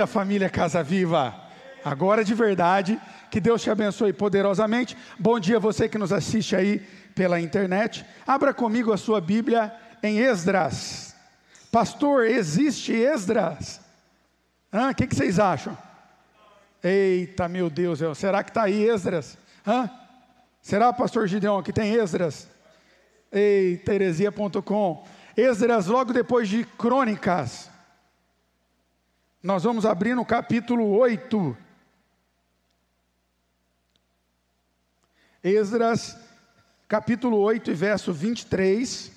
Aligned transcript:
dia, 0.00 0.06
família 0.06 0.48
Casa 0.48 0.82
Viva. 0.82 1.34
Agora 1.84 2.24
de 2.24 2.32
verdade, 2.32 2.98
que 3.30 3.38
Deus 3.38 3.60
te 3.60 3.70
abençoe 3.70 4.14
poderosamente. 4.14 4.96
Bom 5.18 5.38
dia 5.38 5.60
você 5.60 5.90
que 5.90 5.98
nos 5.98 6.10
assiste 6.10 6.56
aí 6.56 6.78
pela 7.14 7.38
internet. 7.38 8.06
Abra 8.26 8.54
comigo 8.54 8.94
a 8.94 8.96
sua 8.96 9.20
Bíblia 9.20 9.70
em 10.02 10.18
Esdras. 10.20 11.14
Pastor, 11.70 12.24
existe 12.26 12.94
Esdras? 12.94 13.78
O 14.72 14.94
que, 14.94 15.06
que 15.06 15.14
vocês 15.14 15.38
acham? 15.38 15.76
Eita, 16.82 17.46
meu 17.46 17.68
Deus, 17.68 18.00
será 18.16 18.42
que 18.42 18.50
está 18.50 18.62
aí 18.62 18.88
Esdras? 18.88 19.36
Hã? 19.66 19.90
Será, 20.62 20.94
pastor 20.94 21.26
Gideon, 21.26 21.62
que 21.62 21.74
tem 21.74 21.92
Esdras? 21.94 22.48
Eita, 23.30 23.94
heresia.com. 23.94 25.04
Esdras, 25.36 25.86
logo 25.88 26.12
depois 26.14 26.48
de 26.48 26.64
Crônicas. 26.64 27.69
Nós 29.42 29.62
vamos 29.62 29.86
abrir 29.86 30.14
no 30.14 30.24
capítulo 30.24 30.86
8. 30.90 31.56
Esdras, 35.42 36.14
capítulo 36.86 37.38
8 37.38 37.70
e 37.70 37.74
verso 37.74 38.12
23. 38.12 39.10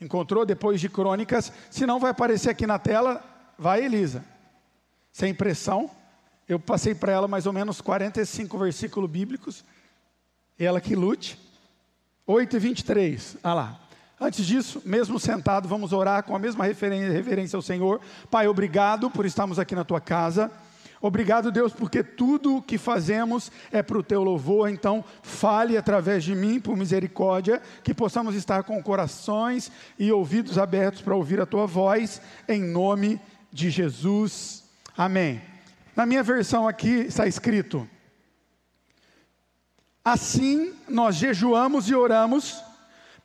Encontrou 0.00 0.44
depois 0.44 0.80
de 0.80 0.88
crônicas, 0.88 1.52
se 1.70 1.86
não 1.86 2.00
vai 2.00 2.10
aparecer 2.10 2.50
aqui 2.50 2.66
na 2.66 2.78
tela, 2.78 3.24
vai 3.56 3.84
Elisa. 3.84 4.24
Sem 5.12 5.32
pressão, 5.32 5.88
eu 6.48 6.58
passei 6.58 6.92
para 6.92 7.12
ela 7.12 7.28
mais 7.28 7.46
ou 7.46 7.52
menos 7.52 7.80
45 7.80 8.58
versículos 8.58 9.08
bíblicos, 9.08 9.64
ela 10.58 10.80
que 10.80 10.96
lute. 10.96 11.38
8 12.26 12.56
e 12.56 12.58
23, 12.58 13.36
ah 13.44 13.54
lá. 13.54 13.85
Antes 14.18 14.46
disso, 14.46 14.80
mesmo 14.84 15.20
sentado, 15.20 15.68
vamos 15.68 15.92
orar 15.92 16.22
com 16.22 16.34
a 16.34 16.38
mesma 16.38 16.64
reverência 16.64 17.56
ao 17.56 17.62
Senhor. 17.62 18.00
Pai, 18.30 18.48
obrigado 18.48 19.10
por 19.10 19.26
estarmos 19.26 19.58
aqui 19.58 19.74
na 19.74 19.84
tua 19.84 20.00
casa. 20.00 20.50
Obrigado, 21.02 21.52
Deus, 21.52 21.74
porque 21.74 22.02
tudo 22.02 22.56
o 22.56 22.62
que 22.62 22.78
fazemos 22.78 23.52
é 23.70 23.82
para 23.82 23.98
o 23.98 24.02
teu 24.02 24.22
louvor. 24.22 24.70
Então, 24.70 25.04
fale 25.22 25.76
através 25.76 26.24
de 26.24 26.34
mim, 26.34 26.58
por 26.58 26.74
misericórdia, 26.76 27.60
que 27.84 27.92
possamos 27.92 28.34
estar 28.34 28.62
com 28.62 28.82
corações 28.82 29.70
e 29.98 30.10
ouvidos 30.10 30.56
abertos 30.56 31.02
para 31.02 31.14
ouvir 31.14 31.38
a 31.38 31.46
tua 31.46 31.66
voz, 31.66 32.20
em 32.48 32.62
nome 32.62 33.20
de 33.52 33.68
Jesus. 33.68 34.64
Amém. 34.96 35.42
Na 35.94 36.06
minha 36.06 36.22
versão 36.22 36.66
aqui 36.66 36.88
está 36.88 37.26
escrito: 37.26 37.86
Assim 40.02 40.74
nós 40.88 41.16
jejuamos 41.16 41.90
e 41.90 41.94
oramos 41.94 42.64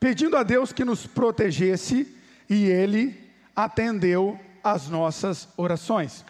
pedindo 0.01 0.35
a 0.35 0.41
Deus 0.41 0.73
que 0.73 0.83
nos 0.83 1.05
protegesse, 1.05 2.07
e 2.49 2.65
Ele 2.65 3.15
atendeu 3.55 4.37
às 4.63 4.89
nossas 4.89 5.47
orações. 5.55 6.25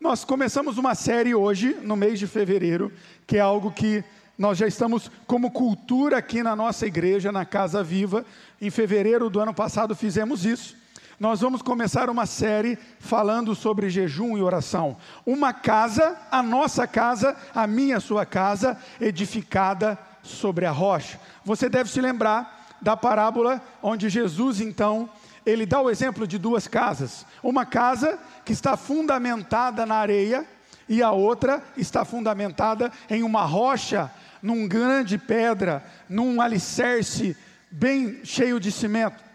Nós 0.00 0.24
começamos 0.24 0.78
uma 0.78 0.94
série 0.94 1.34
hoje, 1.34 1.76
no 1.82 1.96
mês 1.96 2.20
de 2.20 2.28
fevereiro, 2.28 2.92
que 3.26 3.36
é 3.36 3.40
algo 3.40 3.72
que 3.72 4.04
nós 4.38 4.56
já 4.56 4.68
estamos 4.68 5.10
como 5.26 5.50
cultura 5.50 6.16
aqui 6.16 6.44
na 6.44 6.54
nossa 6.54 6.86
igreja, 6.86 7.32
na 7.32 7.44
Casa 7.44 7.82
Viva. 7.82 8.24
Em 8.60 8.70
fevereiro 8.70 9.28
do 9.28 9.40
ano 9.40 9.52
passado 9.52 9.96
fizemos 9.96 10.44
isso. 10.44 10.76
Nós 11.18 11.40
vamos 11.40 11.60
começar 11.60 12.08
uma 12.08 12.24
série 12.24 12.78
falando 13.00 13.52
sobre 13.52 13.90
jejum 13.90 14.38
e 14.38 14.42
oração. 14.42 14.96
Uma 15.26 15.52
casa, 15.52 16.16
a 16.30 16.40
nossa 16.40 16.86
casa, 16.86 17.36
a 17.52 17.66
minha, 17.66 17.98
sua 17.98 18.24
casa, 18.24 18.78
edificada 19.00 19.98
sobre 20.22 20.64
a 20.64 20.70
rocha. 20.70 21.18
Você 21.44 21.68
deve 21.68 21.90
se 21.90 22.00
lembrar 22.00 22.57
da 22.80 22.96
parábola 22.96 23.62
onde 23.82 24.08
Jesus 24.08 24.60
então 24.60 25.08
ele 25.44 25.64
dá 25.64 25.80
o 25.80 25.88
exemplo 25.88 26.26
de 26.26 26.36
duas 26.36 26.68
casas. 26.68 27.24
Uma 27.42 27.64
casa 27.64 28.18
que 28.44 28.52
está 28.52 28.76
fundamentada 28.76 29.86
na 29.86 29.96
areia 29.96 30.46
e 30.88 31.02
a 31.02 31.10
outra 31.10 31.62
está 31.76 32.04
fundamentada 32.04 32.92
em 33.08 33.22
uma 33.22 33.44
rocha, 33.44 34.10
num 34.42 34.68
grande 34.68 35.16
pedra, 35.16 35.84
num 36.08 36.40
alicerce 36.40 37.36
bem 37.70 38.20
cheio 38.24 38.60
de 38.60 38.70
cimento. 38.70 39.28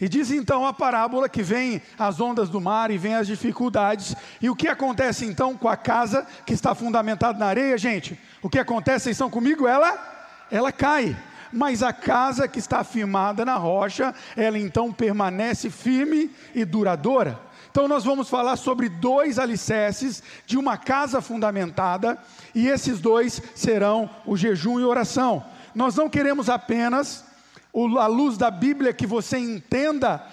E 0.00 0.08
diz 0.08 0.30
então 0.30 0.64
a 0.64 0.72
parábola 0.72 1.28
que 1.28 1.42
vem 1.42 1.82
as 1.98 2.18
ondas 2.20 2.48
do 2.48 2.58
mar 2.58 2.90
e 2.90 2.96
vem 2.96 3.14
as 3.14 3.26
dificuldades. 3.26 4.16
E 4.40 4.48
o 4.48 4.56
que 4.56 4.66
acontece 4.66 5.26
então 5.26 5.54
com 5.54 5.68
a 5.68 5.76
casa 5.76 6.26
que 6.46 6.54
está 6.54 6.74
fundamentada 6.74 7.38
na 7.38 7.46
areia, 7.46 7.76
gente? 7.76 8.18
O 8.40 8.48
que 8.48 8.58
acontece, 8.58 9.04
vocês 9.04 9.16
estão 9.16 9.28
comigo? 9.28 9.68
Ela 9.68 10.18
ela 10.50 10.72
cai 10.72 11.16
mas 11.52 11.82
a 11.82 11.92
casa 11.92 12.48
que 12.48 12.58
está 12.58 12.84
firmada 12.84 13.44
na 13.44 13.56
rocha, 13.56 14.14
ela 14.36 14.58
então 14.58 14.92
permanece 14.92 15.70
firme 15.70 16.30
e 16.54 16.64
duradoura. 16.64 17.38
Então, 17.70 17.86
nós 17.86 18.04
vamos 18.04 18.28
falar 18.28 18.56
sobre 18.56 18.88
dois 18.88 19.38
alicerces 19.38 20.22
de 20.44 20.58
uma 20.58 20.76
casa 20.76 21.20
fundamentada, 21.20 22.18
e 22.52 22.66
esses 22.66 23.00
dois 23.00 23.40
serão 23.54 24.10
o 24.26 24.36
jejum 24.36 24.80
e 24.80 24.84
oração. 24.84 25.44
Nós 25.72 25.94
não 25.94 26.08
queremos 26.08 26.48
apenas, 26.48 27.24
a 27.72 28.06
luz 28.08 28.36
da 28.36 28.50
Bíblia, 28.50 28.92
que 28.92 29.06
você 29.06 29.38
entenda 29.38 30.26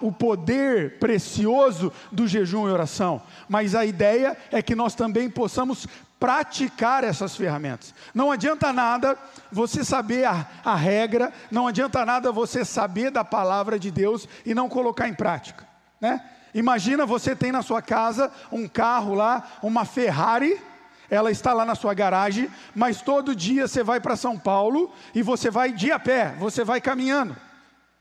o 0.00 0.12
poder 0.12 0.98
precioso 0.98 1.92
do 2.10 2.26
jejum 2.26 2.68
e 2.68 2.72
oração, 2.72 3.22
mas 3.48 3.74
a 3.74 3.84
ideia 3.84 4.36
é 4.50 4.62
que 4.62 4.74
nós 4.74 4.94
também 4.94 5.28
possamos 5.30 5.86
praticar 6.18 7.02
essas 7.02 7.34
ferramentas. 7.34 7.94
Não 8.14 8.30
adianta 8.30 8.72
nada 8.72 9.16
você 9.50 9.82
saber 9.82 10.26
a, 10.26 10.46
a, 10.62 10.76
regra, 10.76 11.32
não 11.50 11.66
adianta 11.66 12.04
nada 12.04 12.30
você 12.30 12.64
saber 12.64 13.10
da 13.10 13.24
palavra 13.24 13.78
de 13.78 13.90
Deus 13.90 14.28
e 14.44 14.54
não 14.54 14.68
colocar 14.68 15.08
em 15.08 15.14
prática, 15.14 15.66
né? 15.98 16.22
Imagina 16.52 17.06
você 17.06 17.34
tem 17.34 17.52
na 17.52 17.62
sua 17.62 17.80
casa 17.80 18.30
um 18.50 18.68
carro 18.68 19.14
lá, 19.14 19.44
uma 19.62 19.84
Ferrari, 19.84 20.60
ela 21.08 21.30
está 21.30 21.52
lá 21.52 21.64
na 21.64 21.74
sua 21.74 21.94
garagem, 21.94 22.50
mas 22.74 23.00
todo 23.00 23.34
dia 23.34 23.66
você 23.66 23.82
vai 23.82 24.00
para 24.00 24.16
São 24.16 24.38
Paulo 24.38 24.92
e 25.14 25.22
você 25.22 25.50
vai 25.50 25.72
de 25.72 25.90
a 25.90 25.98
pé, 25.98 26.34
você 26.38 26.64
vai 26.64 26.80
caminhando 26.80 27.36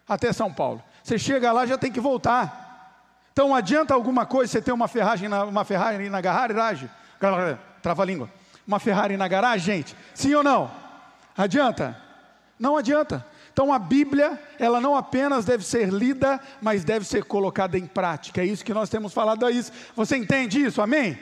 até 0.08 0.34
São 0.34 0.52
Paulo. 0.52 0.84
Você 1.04 1.18
chega 1.18 1.52
lá 1.52 1.66
já 1.66 1.78
tem 1.78 1.92
que 1.92 2.00
voltar. 2.00 2.68
Então 3.32 3.56
adianta 3.56 3.94
alguma 3.94 4.26
coisa 4.26 4.52
você 4.52 4.62
ter 4.62 4.72
uma 4.72 4.88
Ferrari 4.88 5.28
na, 5.28 5.46
uma 5.46 5.64
Ferrari 5.64 6.10
na 6.10 6.22
garagem? 6.22 6.90
trava 7.82 8.02
a 8.02 8.06
língua. 8.06 8.30
Uma 8.68 8.80
Ferrari 8.80 9.18
na 9.18 9.28
garagem, 9.28 9.78
gente? 9.78 9.96
Sim 10.14 10.36
ou 10.36 10.44
não? 10.44 10.70
Adianta? 11.38 11.98
Não 12.60 12.76
adianta. 12.76 13.26
Então 13.52 13.74
a 13.74 13.80
Bíblia, 13.80 14.40
ela 14.60 14.80
não 14.80 14.96
apenas 14.96 15.46
deve 15.46 15.66
ser 15.66 15.90
lida, 15.90 16.40
mas 16.62 16.84
deve 16.84 17.06
ser 17.06 17.24
colocada 17.24 17.78
em 17.78 17.86
prática. 17.86 18.42
É 18.42 18.46
isso 18.46 18.64
que 18.64 18.74
nós 18.74 18.90
temos 18.90 19.14
falado 19.14 19.46
aí. 19.46 19.66
Você 19.96 20.18
entende 20.18 20.64
isso? 20.64 20.82
Amém? 20.82 21.18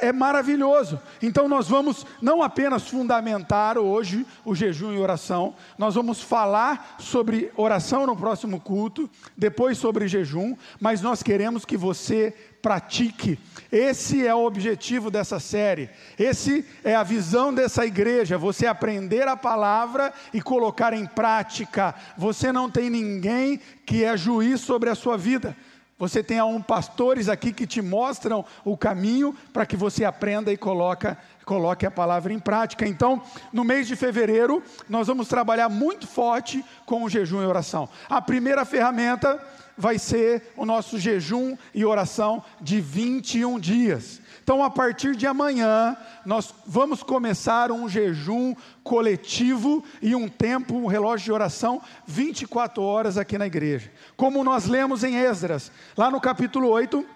É 0.00 0.12
maravilhoso. 0.12 1.00
Então 1.22 1.48
nós 1.48 1.68
vamos 1.68 2.06
não 2.20 2.42
apenas 2.42 2.88
fundamentar 2.88 3.78
hoje 3.78 4.26
o 4.44 4.54
jejum 4.54 4.92
e 4.92 4.98
oração, 4.98 5.54
nós 5.78 5.94
vamos 5.94 6.20
falar 6.20 6.96
sobre 6.98 7.50
oração 7.56 8.06
no 8.06 8.16
próximo 8.16 8.60
culto, 8.60 9.08
depois 9.36 9.78
sobre 9.78 10.08
jejum, 10.08 10.56
mas 10.80 11.00
nós 11.00 11.22
queremos 11.22 11.64
que 11.64 11.76
você 11.76 12.34
pratique. 12.64 13.38
Esse 13.70 14.26
é 14.26 14.34
o 14.34 14.46
objetivo 14.46 15.10
dessa 15.10 15.38
série. 15.38 15.90
Esse 16.18 16.64
é 16.82 16.94
a 16.94 17.02
visão 17.02 17.52
dessa 17.52 17.84
igreja, 17.84 18.38
você 18.38 18.66
aprender 18.66 19.28
a 19.28 19.36
palavra 19.36 20.12
e 20.32 20.40
colocar 20.40 20.94
em 20.94 21.04
prática. 21.04 21.94
Você 22.16 22.50
não 22.50 22.70
tem 22.70 22.88
ninguém 22.88 23.60
que 23.84 24.02
é 24.02 24.16
juiz 24.16 24.62
sobre 24.62 24.88
a 24.88 24.94
sua 24.94 25.18
vida. 25.18 25.54
Você 25.98 26.22
tem 26.24 26.42
um 26.42 26.60
pastores 26.60 27.28
aqui 27.28 27.52
que 27.52 27.66
te 27.66 27.80
mostram 27.80 28.44
o 28.64 28.76
caminho 28.76 29.34
para 29.52 29.64
que 29.64 29.76
você 29.76 30.04
aprenda 30.04 30.52
e 30.52 30.56
coloca, 30.56 31.16
coloque 31.44 31.86
a 31.86 31.90
palavra 31.90 32.32
em 32.32 32.38
prática. 32.38 32.86
Então, 32.86 33.22
no 33.52 33.62
mês 33.62 33.86
de 33.86 33.94
fevereiro, 33.94 34.62
nós 34.88 35.06
vamos 35.06 35.28
trabalhar 35.28 35.68
muito 35.68 36.06
forte 36.06 36.64
com 36.84 37.04
o 37.04 37.08
jejum 37.08 37.42
e 37.42 37.46
oração. 37.46 37.88
A 38.08 38.20
primeira 38.20 38.64
ferramenta 38.64 39.40
vai 39.76 39.98
ser 39.98 40.52
o 40.56 40.66
nosso 40.66 40.98
jejum 40.98 41.56
e 41.72 41.84
oração 41.84 42.42
de 42.60 42.80
21 42.80 43.58
dias. 43.60 44.20
Então, 44.44 44.62
a 44.62 44.68
partir 44.68 45.16
de 45.16 45.26
amanhã, 45.26 45.96
nós 46.22 46.54
vamos 46.66 47.02
começar 47.02 47.72
um 47.72 47.88
jejum 47.88 48.54
coletivo 48.82 49.82
e 50.02 50.14
um 50.14 50.28
tempo, 50.28 50.74
um 50.74 50.84
relógio 50.84 51.24
de 51.24 51.32
oração, 51.32 51.80
24 52.06 52.82
horas 52.82 53.16
aqui 53.16 53.38
na 53.38 53.46
igreja. 53.46 53.90
Como 54.18 54.44
nós 54.44 54.66
lemos 54.66 55.02
em 55.02 55.16
Esdras, 55.16 55.72
lá 55.96 56.10
no 56.10 56.20
capítulo 56.20 56.68
8, 56.68 57.06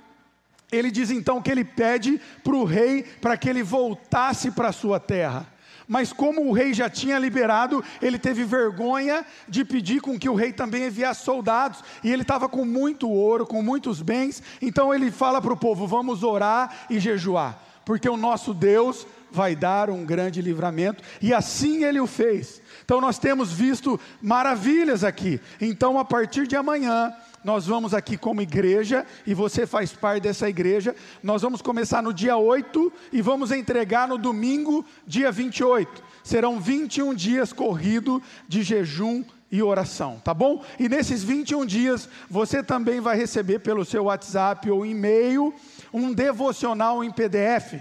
ele 0.72 0.90
diz 0.90 1.10
então 1.10 1.42
que 1.42 1.50
ele 1.50 1.66
pede 1.66 2.18
para 2.42 2.56
o 2.56 2.64
rei 2.64 3.02
para 3.02 3.36
que 3.36 3.50
ele 3.50 3.62
voltasse 3.62 4.50
para 4.50 4.68
a 4.68 4.72
sua 4.72 4.98
terra 4.98 5.46
mas 5.88 6.12
como 6.12 6.46
o 6.46 6.52
rei 6.52 6.74
já 6.74 6.90
tinha 6.90 7.18
liberado, 7.18 7.82
ele 8.00 8.18
teve 8.18 8.44
vergonha 8.44 9.24
de 9.48 9.64
pedir 9.64 10.00
com 10.00 10.18
que 10.18 10.28
o 10.28 10.34
rei 10.34 10.52
também 10.52 10.86
enviasse 10.86 11.24
soldados, 11.24 11.82
e 12.04 12.12
ele 12.12 12.22
estava 12.22 12.48
com 12.48 12.64
muito 12.64 13.08
ouro, 13.08 13.46
com 13.46 13.62
muitos 13.62 14.02
bens, 14.02 14.42
então 14.60 14.94
ele 14.94 15.10
fala 15.10 15.40
para 15.40 15.52
o 15.52 15.56
povo: 15.56 15.86
vamos 15.86 16.22
orar 16.22 16.86
e 16.90 17.00
jejuar, 17.00 17.58
porque 17.84 18.08
o 18.08 18.16
nosso 18.16 18.52
Deus 18.52 19.06
vai 19.30 19.56
dar 19.56 19.90
um 19.90 20.04
grande 20.04 20.42
livramento, 20.42 21.02
e 21.20 21.32
assim 21.32 21.84
ele 21.84 22.00
o 22.00 22.06
fez. 22.06 22.60
Então 22.84 23.00
nós 23.00 23.18
temos 23.18 23.52
visto 23.52 24.00
maravilhas 24.22 25.04
aqui. 25.04 25.40
Então 25.60 25.98
a 25.98 26.04
partir 26.04 26.46
de 26.46 26.56
amanhã, 26.56 27.12
nós 27.44 27.66
vamos 27.66 27.94
aqui 27.94 28.16
como 28.16 28.42
igreja, 28.42 29.06
e 29.26 29.34
você 29.34 29.66
faz 29.66 29.92
parte 29.92 30.24
dessa 30.24 30.48
igreja. 30.48 30.94
Nós 31.22 31.42
vamos 31.42 31.62
começar 31.62 32.02
no 32.02 32.12
dia 32.12 32.36
8 32.36 32.92
e 33.12 33.22
vamos 33.22 33.52
entregar 33.52 34.08
no 34.08 34.18
domingo, 34.18 34.84
dia 35.06 35.30
28. 35.30 36.02
Serão 36.22 36.60
21 36.60 37.14
dias 37.14 37.52
corrido 37.52 38.22
de 38.46 38.62
jejum 38.62 39.24
e 39.50 39.62
oração, 39.62 40.20
tá 40.22 40.34
bom? 40.34 40.62
E 40.78 40.88
nesses 40.88 41.22
21 41.22 41.64
dias, 41.64 42.08
você 42.28 42.62
também 42.62 43.00
vai 43.00 43.16
receber 43.16 43.60
pelo 43.60 43.84
seu 43.84 44.04
WhatsApp 44.04 44.70
ou 44.70 44.84
e-mail 44.84 45.54
um 45.92 46.12
devocional 46.12 47.02
em 47.02 47.10
PDF. 47.10 47.74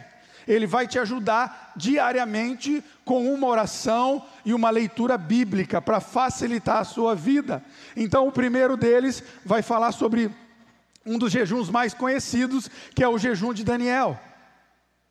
Ele 0.48 0.66
vai 0.66 0.88
te 0.88 0.98
ajudar 0.98 1.74
diariamente 1.76 2.84
com 3.04 3.34
uma 3.34 3.48
oração 3.48 4.26
e 4.46 4.54
uma 4.54 4.70
leitura 4.70 5.18
bíblica 5.18 5.82
para 5.82 6.00
facilitar 6.00 6.78
a 6.78 6.84
sua 6.84 7.16
vida. 7.16 7.64
Então, 7.96 8.28
o 8.28 8.32
primeiro 8.32 8.78
deles 8.78 9.24
vai 9.44 9.62
falar 9.62 9.92
sobre 9.92 10.32
um 11.06 11.18
dos 11.18 11.32
jejuns 11.32 11.70
mais 11.70 11.94
conhecidos, 11.94 12.70
que 12.94 13.04
é 13.04 13.08
o 13.08 13.18
jejum 13.18 13.54
de 13.54 13.64
Daniel. 13.64 14.20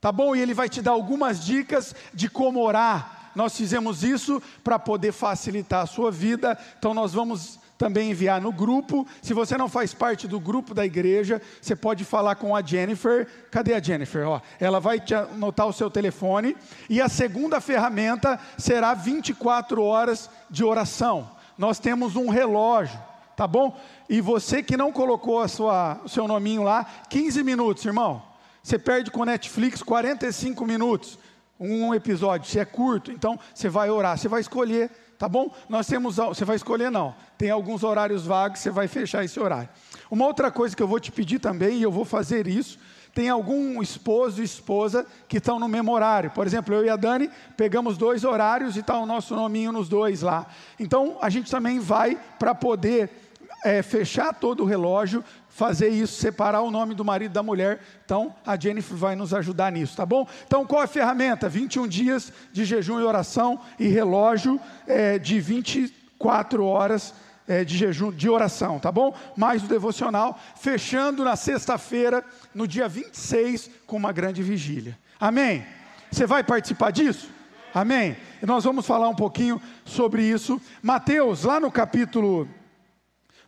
Tá 0.00 0.12
bom? 0.12 0.36
E 0.36 0.40
ele 0.40 0.54
vai 0.54 0.68
te 0.68 0.80
dar 0.80 0.92
algumas 0.92 1.44
dicas 1.44 1.94
de 2.12 2.28
como 2.28 2.62
orar. 2.62 3.32
Nós 3.34 3.56
fizemos 3.56 4.02
isso 4.02 4.42
para 4.64 4.78
poder 4.78 5.12
facilitar 5.12 5.82
a 5.82 5.86
sua 5.86 6.10
vida. 6.10 6.58
Então, 6.78 6.94
nós 6.94 7.12
vamos 7.12 7.58
também 7.78 8.10
enviar 8.10 8.40
no 8.40 8.52
grupo. 8.52 9.06
Se 9.22 9.34
você 9.34 9.56
não 9.56 9.68
faz 9.68 9.92
parte 9.92 10.26
do 10.26 10.40
grupo 10.40 10.74
da 10.74 10.84
igreja, 10.84 11.40
você 11.60 11.76
pode 11.76 12.04
falar 12.04 12.36
com 12.36 12.54
a 12.54 12.62
Jennifer. 12.62 13.26
Cadê 13.50 13.74
a 13.74 13.82
Jennifer? 13.82 14.26
Ó, 14.26 14.40
ela 14.58 14.80
vai 14.80 15.00
te 15.00 15.14
anotar 15.14 15.66
o 15.66 15.72
seu 15.72 15.90
telefone. 15.90 16.56
E 16.88 17.00
a 17.00 17.08
segunda 17.08 17.60
ferramenta 17.60 18.38
será 18.56 18.94
24 18.94 19.82
horas 19.82 20.30
de 20.50 20.64
oração. 20.64 21.30
Nós 21.56 21.78
temos 21.78 22.16
um 22.16 22.28
relógio, 22.28 22.98
tá 23.36 23.46
bom? 23.46 23.78
E 24.08 24.20
você 24.20 24.62
que 24.62 24.76
não 24.76 24.92
colocou 24.92 25.40
a 25.40 25.48
sua, 25.48 26.00
o 26.04 26.08
seu 26.08 26.28
nominho 26.28 26.62
lá, 26.62 26.86
15 27.08 27.42
minutos, 27.42 27.84
irmão. 27.84 28.22
Você 28.62 28.78
perde 28.78 29.10
com 29.10 29.24
Netflix 29.24 29.82
45 29.82 30.66
minutos. 30.66 31.18
Um 31.58 31.94
episódio, 31.94 32.50
se 32.50 32.58
é 32.58 32.64
curto, 32.66 33.10
então 33.10 33.38
você 33.54 33.68
vai 33.68 33.88
orar, 33.88 34.18
você 34.18 34.28
vai 34.28 34.42
escolher 34.42 34.90
tá 35.18 35.28
bom? 35.28 35.50
Nós 35.68 35.86
temos, 35.86 36.16
você 36.16 36.44
vai 36.44 36.56
escolher 36.56 36.90
não, 36.90 37.14
tem 37.38 37.50
alguns 37.50 37.82
horários 37.82 38.24
vagos, 38.26 38.60
você 38.60 38.70
vai 38.70 38.88
fechar 38.88 39.24
esse 39.24 39.38
horário. 39.38 39.68
Uma 40.10 40.26
outra 40.26 40.50
coisa 40.50 40.76
que 40.76 40.82
eu 40.82 40.88
vou 40.88 41.00
te 41.00 41.10
pedir 41.10 41.38
também, 41.38 41.78
e 41.78 41.82
eu 41.82 41.90
vou 41.90 42.04
fazer 42.04 42.46
isso, 42.46 42.78
tem 43.16 43.30
algum 43.30 43.80
esposo 43.80 44.42
e 44.42 44.44
esposa 44.44 45.06
que 45.26 45.38
estão 45.38 45.58
no 45.58 45.66
mesmo 45.66 45.90
horário. 45.90 46.30
Por 46.32 46.46
exemplo, 46.46 46.74
eu 46.74 46.84
e 46.84 46.90
a 46.90 46.96
Dani 46.96 47.30
pegamos 47.56 47.96
dois 47.96 48.24
horários 48.24 48.76
e 48.76 48.80
está 48.80 48.98
o 48.98 49.06
nosso 49.06 49.34
nominho 49.34 49.72
nos 49.72 49.88
dois 49.88 50.20
lá. 50.20 50.46
Então, 50.78 51.16
a 51.22 51.30
gente 51.30 51.50
também 51.50 51.80
vai 51.80 52.20
para 52.38 52.54
poder 52.54 53.25
é, 53.66 53.82
fechar 53.82 54.32
todo 54.32 54.62
o 54.62 54.66
relógio, 54.66 55.24
fazer 55.48 55.88
isso, 55.88 56.20
separar 56.20 56.60
o 56.60 56.70
nome 56.70 56.94
do 56.94 57.04
marido 57.04 57.32
da 57.32 57.42
mulher. 57.42 57.80
Então, 58.04 58.32
a 58.46 58.56
Jennifer 58.56 58.96
vai 58.96 59.16
nos 59.16 59.34
ajudar 59.34 59.72
nisso, 59.72 59.96
tá 59.96 60.06
bom? 60.06 60.24
Então, 60.46 60.64
qual 60.64 60.82
a 60.82 60.86
ferramenta? 60.86 61.48
21 61.48 61.88
dias 61.88 62.32
de 62.52 62.64
jejum 62.64 63.00
e 63.00 63.02
oração 63.02 63.58
e 63.76 63.88
relógio 63.88 64.60
é, 64.86 65.18
de 65.18 65.40
24 65.40 66.64
horas 66.64 67.12
é, 67.48 67.64
de 67.64 67.76
jejum, 67.76 68.12
de 68.12 68.28
oração, 68.28 68.78
tá 68.78 68.92
bom? 68.92 69.12
Mais 69.36 69.64
o 69.64 69.66
devocional, 69.66 70.38
fechando 70.54 71.24
na 71.24 71.34
sexta-feira, 71.34 72.24
no 72.54 72.68
dia 72.68 72.88
26, 72.88 73.68
com 73.84 73.96
uma 73.96 74.12
grande 74.12 74.44
vigília. 74.44 74.96
Amém? 75.18 75.66
Você 76.08 76.24
vai 76.24 76.44
participar 76.44 76.92
disso? 76.92 77.28
Amém? 77.74 78.16
E 78.40 78.46
nós 78.46 78.62
vamos 78.62 78.86
falar 78.86 79.08
um 79.08 79.14
pouquinho 79.14 79.60
sobre 79.84 80.22
isso. 80.22 80.60
Mateus, 80.80 81.42
lá 81.42 81.58
no 81.58 81.70
capítulo 81.70 82.48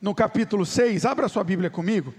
no 0.00 0.14
capítulo 0.14 0.64
6, 0.64 1.04
abra 1.04 1.28
sua 1.28 1.44
Bíblia 1.44 1.70
comigo. 1.70 2.14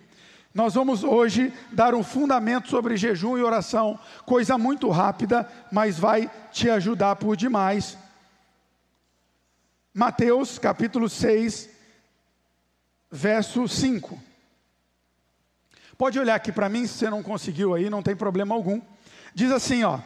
Nós 0.53 0.73
vamos 0.73 1.03
hoje 1.03 1.53
dar 1.71 1.93
um 1.93 2.03
fundamento 2.03 2.69
sobre 2.69 2.97
jejum 2.97 3.37
e 3.37 3.43
oração, 3.43 3.99
coisa 4.25 4.57
muito 4.57 4.89
rápida, 4.89 5.49
mas 5.71 5.99
vai 5.99 6.29
te 6.51 6.69
ajudar 6.69 7.15
por 7.17 7.37
demais. 7.37 7.97
Mateus 9.93 10.57
capítulo 10.57 11.07
6, 11.07 11.69
verso 13.11 13.67
5. 13.67 14.19
Pode 15.97 16.17
olhar 16.19 16.35
aqui 16.35 16.51
para 16.51 16.69
mim, 16.69 16.87
se 16.87 16.93
você 16.93 17.09
não 17.09 17.21
conseguiu 17.21 17.73
aí, 17.73 17.89
não 17.89 18.01
tem 18.01 18.15
problema 18.15 18.55
algum. 18.55 18.81
Diz 19.35 19.51
assim, 19.51 19.83
ó: 19.83 19.99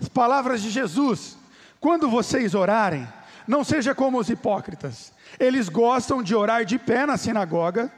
As 0.00 0.08
palavras 0.08 0.62
de 0.62 0.70
Jesus: 0.70 1.36
Quando 1.80 2.08
vocês 2.08 2.54
orarem, 2.54 3.08
não 3.46 3.64
seja 3.64 3.94
como 3.94 4.18
os 4.18 4.30
hipócritas. 4.30 5.12
Eles 5.38 5.68
gostam 5.68 6.22
de 6.22 6.34
orar 6.34 6.64
de 6.64 6.78
pé 6.78 7.06
na 7.06 7.16
sinagoga, 7.16 7.90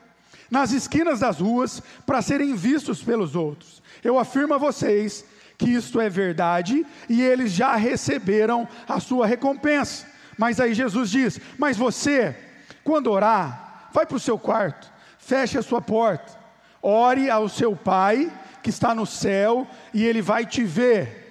nas 0.50 0.72
esquinas 0.72 1.20
das 1.20 1.40
ruas, 1.40 1.82
para 2.06 2.22
serem 2.22 2.54
vistos 2.54 3.02
pelos 3.02 3.34
outros. 3.34 3.82
Eu 4.02 4.18
afirmo 4.18 4.54
a 4.54 4.58
vocês 4.58 5.24
que 5.56 5.70
isto 5.70 6.00
é 6.00 6.08
verdade 6.08 6.84
e 7.08 7.22
eles 7.22 7.52
já 7.52 7.74
receberam 7.76 8.68
a 8.88 9.00
sua 9.00 9.26
recompensa. 9.26 10.06
Mas 10.36 10.60
aí 10.60 10.74
Jesus 10.74 11.10
diz: 11.10 11.40
Mas 11.58 11.76
você, 11.76 12.36
quando 12.82 13.10
orar, 13.10 13.88
vai 13.92 14.04
para 14.04 14.16
o 14.16 14.20
seu 14.20 14.38
quarto, 14.38 14.90
feche 15.18 15.56
a 15.56 15.62
sua 15.62 15.80
porta, 15.80 16.38
ore 16.82 17.30
ao 17.30 17.48
seu 17.48 17.74
pai 17.74 18.30
que 18.62 18.70
está 18.70 18.94
no 18.94 19.06
céu 19.06 19.66
e 19.92 20.04
ele 20.04 20.20
vai 20.22 20.44
te 20.46 20.64
ver. 20.64 21.22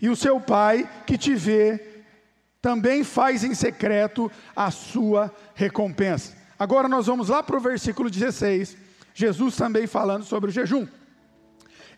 E 0.00 0.08
o 0.08 0.16
seu 0.16 0.40
pai 0.40 0.88
que 1.06 1.18
te 1.18 1.34
vê 1.34 1.89
também 2.62 3.02
faz 3.02 3.42
em 3.42 3.54
secreto 3.54 4.30
a 4.54 4.70
sua 4.70 5.34
recompensa. 5.54 6.36
Agora 6.58 6.88
nós 6.88 7.06
vamos 7.06 7.28
lá 7.28 7.42
para 7.42 7.56
o 7.56 7.60
versículo 7.60 8.10
16, 8.10 8.76
Jesus 9.14 9.56
também 9.56 9.86
falando 9.86 10.24
sobre 10.24 10.50
o 10.50 10.52
jejum. 10.52 10.86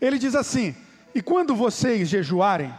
Ele 0.00 0.18
diz 0.18 0.34
assim: 0.34 0.74
E 1.14 1.20
quando 1.20 1.54
vocês 1.54 2.08
jejuarem, 2.08 2.72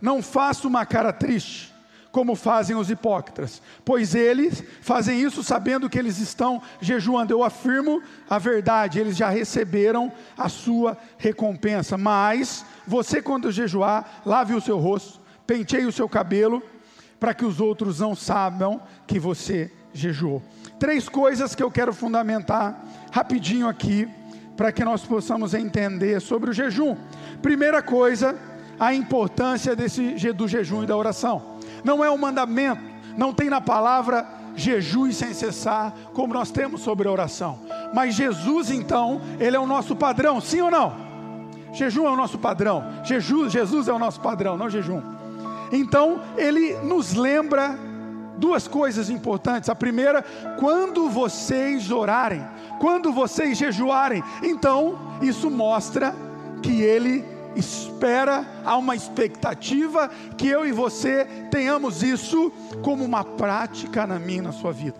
não 0.00 0.22
façam 0.22 0.70
uma 0.70 0.86
cara 0.86 1.12
triste, 1.12 1.74
como 2.12 2.36
fazem 2.36 2.76
os 2.76 2.90
hipócritas, 2.90 3.60
pois 3.84 4.14
eles 4.14 4.62
fazem 4.80 5.20
isso 5.20 5.42
sabendo 5.42 5.90
que 5.90 5.98
eles 5.98 6.18
estão 6.18 6.62
jejuando. 6.80 7.32
Eu 7.32 7.42
afirmo 7.42 8.00
a 8.30 8.38
verdade, 8.38 9.00
eles 9.00 9.16
já 9.16 9.28
receberam 9.28 10.12
a 10.38 10.48
sua 10.48 10.96
recompensa. 11.18 11.98
Mas 11.98 12.64
você, 12.86 13.20
quando 13.20 13.50
jejuar, 13.50 14.22
lave 14.24 14.54
o 14.54 14.60
seu 14.60 14.78
rosto, 14.78 15.20
penteie 15.44 15.86
o 15.86 15.92
seu 15.92 16.08
cabelo 16.08 16.62
para 17.18 17.34
que 17.34 17.44
os 17.44 17.60
outros 17.60 18.00
não 18.00 18.14
saibam 18.14 18.80
que 19.06 19.18
você 19.18 19.72
jejuou. 19.92 20.42
Três 20.78 21.08
coisas 21.08 21.54
que 21.54 21.62
eu 21.62 21.70
quero 21.70 21.92
fundamentar 21.92 22.84
rapidinho 23.10 23.68
aqui, 23.68 24.08
para 24.56 24.72
que 24.72 24.84
nós 24.84 25.04
possamos 25.04 25.54
entender 25.54 26.20
sobre 26.20 26.50
o 26.50 26.52
jejum. 26.52 26.96
Primeira 27.42 27.82
coisa, 27.82 28.36
a 28.78 28.94
importância 28.94 29.74
desse, 29.74 30.14
do 30.32 30.48
jejum 30.48 30.82
e 30.82 30.86
da 30.86 30.96
oração. 30.96 31.58
Não 31.84 32.04
é 32.04 32.10
um 32.10 32.18
mandamento, 32.18 32.82
não 33.16 33.32
tem 33.32 33.48
na 33.48 33.60
palavra 33.60 34.26
jejum 34.54 35.10
sem 35.12 35.34
cessar, 35.34 35.92
como 36.14 36.32
nós 36.32 36.50
temos 36.50 36.80
sobre 36.80 37.06
a 37.06 37.10
oração. 37.10 37.60
Mas 37.94 38.14
Jesus, 38.14 38.70
então, 38.70 39.20
ele 39.38 39.56
é 39.56 39.60
o 39.60 39.66
nosso 39.66 39.94
padrão, 39.94 40.40
sim 40.40 40.60
ou 40.60 40.70
não? 40.70 41.06
Jejum 41.72 42.06
é 42.06 42.10
o 42.10 42.16
nosso 42.16 42.38
padrão. 42.38 42.82
Jesus, 43.04 43.52
Jesus 43.52 43.88
é 43.88 43.92
o 43.92 43.98
nosso 43.98 44.20
padrão, 44.20 44.56
não 44.56 44.70
jejum. 44.70 45.15
Então, 45.72 46.20
ele 46.36 46.74
nos 46.78 47.14
lembra 47.14 47.78
duas 48.36 48.68
coisas 48.68 49.10
importantes. 49.10 49.68
A 49.68 49.74
primeira, 49.74 50.22
quando 50.58 51.08
vocês 51.08 51.90
orarem, 51.90 52.44
quando 52.78 53.12
vocês 53.12 53.56
jejuarem, 53.56 54.22
então 54.42 54.98
isso 55.22 55.50
mostra 55.50 56.14
que 56.62 56.82
ele 56.82 57.24
espera, 57.56 58.46
há 58.64 58.76
uma 58.76 58.94
expectativa 58.94 60.10
que 60.36 60.46
eu 60.46 60.66
e 60.66 60.72
você 60.72 61.24
tenhamos 61.50 62.02
isso 62.02 62.52
como 62.82 63.02
uma 63.02 63.24
prática 63.24 64.06
na 64.06 64.18
minha, 64.18 64.42
na 64.42 64.52
sua 64.52 64.72
vida. 64.72 64.96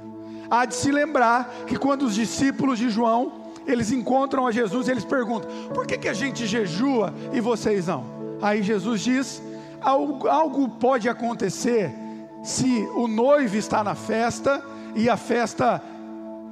Há 0.50 0.64
de 0.64 0.74
se 0.74 0.90
lembrar 0.90 1.52
que 1.66 1.76
quando 1.76 2.02
os 2.02 2.14
discípulos 2.14 2.78
de 2.78 2.88
João, 2.88 3.46
eles 3.66 3.90
encontram 3.90 4.46
a 4.46 4.52
Jesus, 4.52 4.88
eles 4.88 5.04
perguntam: 5.04 5.50
por 5.74 5.86
que, 5.86 5.98
que 5.98 6.08
a 6.08 6.14
gente 6.14 6.46
jejua 6.46 7.12
e 7.32 7.40
vocês 7.40 7.88
não? 7.88 8.04
Aí 8.40 8.62
Jesus 8.62 9.00
diz: 9.02 9.42
algo, 9.86 10.26
algo 10.26 10.68
pode 10.68 11.08
acontecer 11.08 11.94
se 12.42 12.88
o 12.94 13.06
noivo 13.06 13.56
está 13.56 13.84
na 13.84 13.94
festa 13.94 14.62
e 14.96 15.08
a 15.08 15.16
festa 15.16 15.80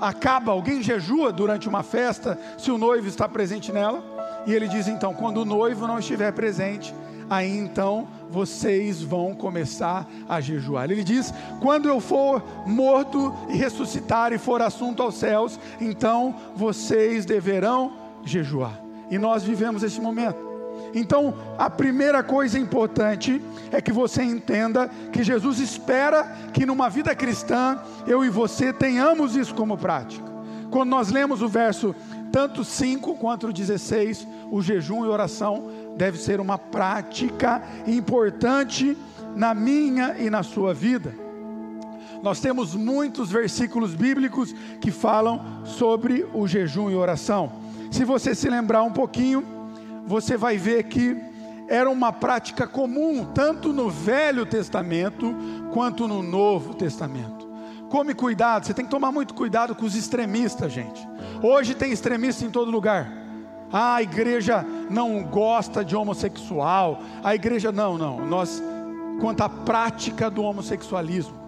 acaba, 0.01 0.53
alguém 0.53 0.83
jejua 0.83 1.33
durante 1.33 1.69
uma 1.69 1.83
festa, 1.83 2.39
se 2.57 2.71
o 2.71 2.79
noivo 2.79 3.09
está 3.09 3.29
presente 3.29 3.73
nela. 3.73 4.03
E 4.47 4.53
ele 4.53 4.69
diz 4.69 4.87
então: 4.87 5.13
quando 5.15 5.39
o 5.39 5.45
noivo 5.45 5.87
não 5.87 5.99
estiver 5.99 6.33
presente, 6.33 6.95
aí 7.29 7.59
então 7.59 8.07
vocês 8.31 9.03
vão 9.03 9.35
começar 9.35 10.07
a 10.29 10.41
jejuar. 10.41 10.91
Ele 10.91 11.03
diz: 11.03 11.33
quando 11.61 11.89
eu 11.89 12.01
for 12.01 12.43
morto 12.67 13.35
e 13.49 13.57
ressuscitar 13.57 14.33
e 14.33 14.39
for 14.39 14.63
assunto 14.63 15.03
aos 15.03 15.17
céus, 15.17 15.59
então 15.81 16.35
vocês 16.55 17.25
deverão 17.25 17.93
jejuar. 18.25 18.81
E 19.11 19.19
nós 19.19 19.43
vivemos 19.43 19.83
esse 19.83 20.01
momento. 20.01 20.54
Então, 20.95 21.35
a 21.59 21.69
primeira 21.69 22.23
coisa 22.23 22.59
importante 22.59 23.43
é 23.73 23.81
que 23.81 23.93
você 23.93 24.23
entenda 24.23 24.89
que 25.13 25.25
Jesus 25.25 25.59
espera 25.59 26.25
que 26.53 26.65
numa 26.65 26.89
vida 26.89 27.15
cristã 27.15 27.79
eu 28.07 28.25
e 28.25 28.31
você 28.31 28.73
tenhamos 28.73 29.35
isso 29.35 29.55
como 29.55 29.77
prática. 29.77 30.25
Quando 30.71 30.91
nós 30.91 31.11
lemos 31.11 31.43
o 31.43 31.49
verso 31.49 31.95
tanto 32.31 32.65
5 32.65 33.15
quanto 33.15 33.49
o 33.49 33.53
16, 33.53 34.27
o 34.51 34.61
jejum 34.61 35.05
e 35.05 35.09
oração 35.09 35.71
deve 35.97 36.19
ser 36.19 36.41
uma 36.41 36.59
prática 36.59 37.63
importante 37.87 38.97
na 39.37 39.55
minha 39.55 40.17
e 40.19 40.29
na 40.29 40.43
sua 40.43 40.75
vida. 40.75 41.15
Nós 42.23 42.41
temos 42.41 42.75
muitos 42.75 43.31
versículos 43.31 43.95
bíblicos 43.95 44.53
que 44.81 44.91
falam 44.91 45.63
sobre 45.65 46.27
o 46.33 46.49
jejum 46.49 46.91
e 46.91 46.95
oração. 46.95 47.53
Se 47.91 48.05
você 48.05 48.35
se 48.35 48.49
lembrar 48.49 48.83
um 48.83 48.93
pouquinho, 48.93 49.54
você 50.07 50.37
vai 50.37 50.57
ver 50.57 50.85
que 50.85 51.17
era 51.69 51.91
uma 51.91 52.13
prática 52.13 52.67
comum, 52.67 53.25
tanto 53.35 53.73
no 53.73 53.89
Velho 53.89 54.45
Testamento 54.45 55.35
quanto 55.73 56.07
no 56.07 56.23
Novo 56.23 56.75
Testamento. 56.75 57.45
Come 57.89 58.15
cuidado, 58.15 58.67
você 58.67 58.75
tem 58.75 58.85
que 58.85 58.91
tomar 58.91 59.13
muito 59.13 59.35
cuidado 59.35 59.75
com 59.75 59.87
os 59.87 59.95
extremistas, 59.95 60.73
gente. 60.73 61.07
Hoje 61.43 61.75
tem 61.75 61.93
extremista 61.93 62.45
em 62.45 62.51
todo 62.51 62.71
lugar. 62.71 63.11
Ah, 63.73 63.97
a 63.97 64.03
igreja 64.03 64.65
não 64.91 65.23
gosta 65.23 65.85
de 65.85 65.97
homossexual. 65.97 67.01
A 67.23 67.35
igreja, 67.35 67.73
não, 67.73 67.99
não. 67.99 68.25
Nós, 68.27 68.63
quanto 69.21 69.43
à 69.43 69.49
prática 69.49 70.31
do 70.31 70.43
homossexualismo, 70.43 71.44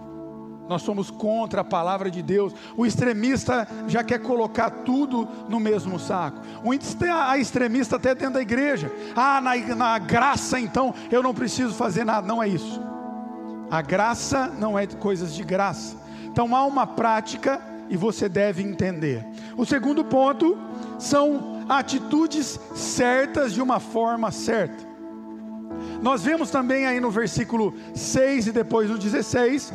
nós 0.69 0.83
somos 0.83 1.11
contra 1.11 1.61
a 1.61 1.65
palavra 1.65 2.11
de 2.11 2.23
Deus. 2.23 2.53
O 2.77 2.85
extremista 2.85 3.69
já 3.87 4.03
quer 4.03 4.19
colocar 4.19 4.71
tudo 4.71 5.29
no 5.49 5.61
mesmo 5.61 5.99
saco. 5.99 6.41
O 6.65 6.75
extremista 6.75 7.97
até 7.97 8.15
dentro 8.15 8.35
da 8.35 8.43
igreja. 8.43 8.91
Ah, 9.15 9.41
na, 9.41 9.57
na 9.75 9.99
graça 9.99 10.59
então 10.59 10.95
eu 11.11 11.23
não 11.23 11.35
preciso 11.35 11.75
fazer 11.75 12.05
nada. 12.05 12.27
Não 12.27 12.43
é 12.43 12.49
isso. 12.49 12.81
A 13.71 13.83
graça 13.83 14.53
não 14.59 14.79
é 14.79 14.87
coisas 14.87 15.35
de 15.35 15.45
graça. 15.45 15.97
Então 16.25 16.55
há 16.55 16.65
uma 16.65 16.87
prática 16.87 17.61
e 17.89 17.97
você 17.97 18.29
deve 18.29 18.63
entender. 18.63 19.25
O 19.57 19.65
segundo 19.65 20.05
ponto 20.05 20.59
são 20.99 21.65
atitudes 21.69 22.59
certas 22.75 23.53
de 23.53 23.63
uma 23.63 23.81
forma 23.81 24.31
certa. 24.31 24.85
Nós 26.03 26.23
vemos 26.23 26.51
também 26.51 26.87
aí 26.87 27.01
no 27.01 27.11
versículo 27.11 27.75
6 27.95 28.49
e 28.49 28.53
depois 28.53 28.91
no 28.91 28.99
16 28.99 29.73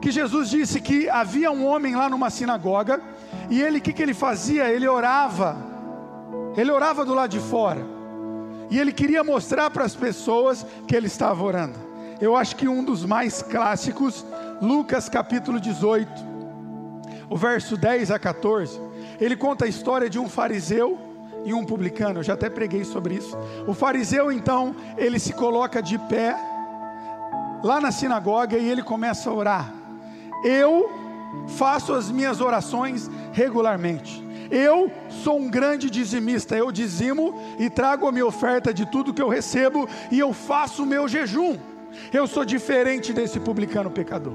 que 0.00 0.10
Jesus 0.10 0.48
disse 0.50 0.80
que 0.80 1.08
havia 1.08 1.50
um 1.50 1.66
homem 1.66 1.94
lá 1.94 2.08
numa 2.08 2.30
sinagoga, 2.30 3.00
e 3.50 3.60
ele, 3.60 3.78
o 3.78 3.80
que, 3.80 3.92
que 3.92 4.02
ele 4.02 4.14
fazia? 4.14 4.70
Ele 4.70 4.86
orava, 4.86 5.56
ele 6.56 6.70
orava 6.70 7.04
do 7.04 7.14
lado 7.14 7.30
de 7.30 7.40
fora, 7.40 7.84
e 8.70 8.78
ele 8.78 8.92
queria 8.92 9.24
mostrar 9.24 9.70
para 9.70 9.84
as 9.84 9.94
pessoas 9.94 10.64
que 10.86 10.94
ele 10.94 11.06
estava 11.06 11.42
orando. 11.42 11.78
Eu 12.20 12.36
acho 12.36 12.56
que 12.56 12.68
um 12.68 12.84
dos 12.84 13.04
mais 13.04 13.42
clássicos, 13.42 14.24
Lucas 14.60 15.08
capítulo 15.08 15.60
18, 15.60 16.10
o 17.30 17.36
verso 17.36 17.76
10 17.76 18.10
a 18.10 18.18
14, 18.18 18.80
ele 19.20 19.36
conta 19.36 19.64
a 19.64 19.68
história 19.68 20.08
de 20.08 20.18
um 20.18 20.28
fariseu 20.28 20.98
e 21.44 21.54
um 21.54 21.64
publicano, 21.64 22.18
eu 22.18 22.22
já 22.22 22.34
até 22.34 22.50
preguei 22.50 22.84
sobre 22.84 23.14
isso. 23.14 23.36
O 23.66 23.74
fariseu 23.74 24.32
então, 24.32 24.74
ele 24.96 25.18
se 25.18 25.32
coloca 25.32 25.82
de 25.82 25.96
pé 25.98 26.36
lá 27.62 27.80
na 27.80 27.90
sinagoga 27.90 28.56
e 28.56 28.68
ele 28.68 28.82
começa 28.82 29.30
a 29.30 29.32
orar. 29.32 29.77
Eu 30.44 30.90
faço 31.56 31.92
as 31.92 32.10
minhas 32.10 32.40
orações 32.40 33.10
regularmente. 33.32 34.26
Eu 34.50 34.90
sou 35.22 35.38
um 35.38 35.50
grande 35.50 35.90
dizimista, 35.90 36.56
eu 36.56 36.72
dizimo 36.72 37.34
e 37.58 37.68
trago 37.68 38.06
a 38.06 38.12
minha 38.12 38.26
oferta 38.26 38.72
de 38.72 38.86
tudo 38.86 39.12
que 39.12 39.20
eu 39.20 39.28
recebo 39.28 39.86
e 40.10 40.18
eu 40.18 40.32
faço 40.32 40.82
o 40.82 40.86
meu 40.86 41.06
jejum. 41.06 41.58
Eu 42.12 42.26
sou 42.26 42.44
diferente 42.44 43.12
desse 43.12 43.38
publicano 43.38 43.90
pecador. 43.90 44.32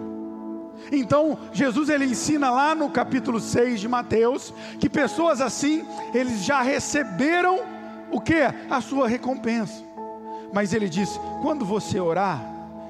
Então, 0.92 1.38
Jesus 1.52 1.90
ele 1.90 2.06
ensina 2.06 2.52
lá 2.52 2.76
no 2.76 2.90
capítulo 2.90 3.40
6 3.40 3.80
de 3.80 3.88
Mateus 3.88 4.54
que 4.80 4.90
pessoas 4.90 5.42
assim, 5.42 5.86
eles 6.14 6.44
já 6.44 6.62
receberam 6.62 7.62
o 8.12 8.22
que? 8.22 8.42
A 8.70 8.82
sua 8.82 9.08
recompensa. 9.08 9.84
Mas 10.52 10.74
ele 10.74 10.88
diz: 10.88 11.20
quando 11.42 11.66
você 11.66 12.00
orar, 12.00 12.44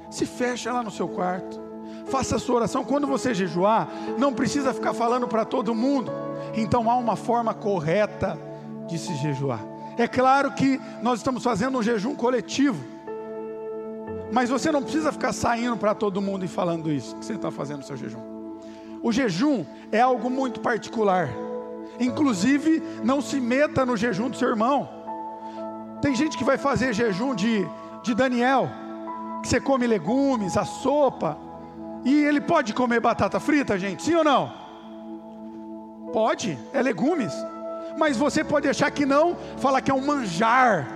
se 0.10 0.25
fecha 0.25 0.74
lá 0.74 0.84
no 0.84 0.91
seu 0.91 1.08
quarto 1.08 1.62
faça 2.05 2.36
a 2.36 2.39
sua 2.39 2.55
oração. 2.55 2.83
Quando 2.83 3.07
você 3.07 3.33
jejuar, 3.33 3.88
não 4.17 4.33
precisa 4.33 4.74
ficar 4.74 4.93
falando 4.93 5.27
para 5.27 5.45
todo 5.45 5.74
mundo. 5.75 6.12
Então 6.55 6.89
há 6.89 6.95
uma 6.95 7.15
forma 7.15 7.53
correta 7.53 8.38
de 8.88 8.98
se 8.98 9.15
jejuar. 9.15 9.60
É 9.98 10.07
claro 10.07 10.51
que 10.51 10.79
nós 11.01 11.19
estamos 11.19 11.43
fazendo 11.43 11.77
um 11.77 11.83
jejum 11.83 12.15
coletivo, 12.15 12.83
mas 14.31 14.50
você 14.50 14.72
não 14.72 14.81
precisa 14.81 15.12
ficar 15.12 15.31
saindo 15.31 15.77
para 15.77 15.93
todo 15.93 16.22
mundo 16.22 16.43
e 16.43 16.48
falando 16.48 16.91
isso, 16.91 17.15
que 17.17 17.25
você 17.25 17.33
está 17.33 17.51
fazendo 17.51 17.81
o 17.81 17.86
seu 17.86 17.95
jejum. 17.95 18.19
O 19.03 19.12
jejum 19.12 19.65
é 19.91 20.01
algo 20.01 20.29
muito 20.29 20.60
particular. 20.62 21.29
Inclusive, 22.00 22.81
não 23.03 23.22
se 23.22 23.39
meta 23.39 23.86
no 23.86 23.95
jejum 23.95 24.29
do 24.29 24.38
seu 24.38 24.50
irmão. 24.50 24.89
Tem 26.01 26.15
gente 26.15 26.38
que 26.38 26.43
vai 26.43 26.57
fazer 26.57 26.93
jejum 26.93 27.36
de, 27.36 27.67
de 28.01 28.15
Daniel, 28.15 28.69
que 29.41 29.48
você 29.48 29.60
come 29.60 29.86
legumes, 29.86 30.57
a 30.57 30.65
sopa, 30.65 31.38
e 32.05 32.24
ele 32.24 32.41
pode 32.41 32.74
comer 32.74 33.00
batata 33.00 33.39
frita, 33.39 33.77
gente? 33.77 34.03
Sim 34.03 34.15
ou 34.15 34.24
não? 34.24 34.51
Pode, 36.12 36.57
é 36.74 36.81
legumes. 36.81 37.33
Mas 37.98 38.17
você 38.17 38.43
pode 38.43 38.67
achar 38.67 38.91
que 38.91 39.05
não, 39.05 39.36
falar 39.57 39.81
que 39.81 39.91
é 39.91 39.93
um 39.93 40.05
manjar. 40.05 40.88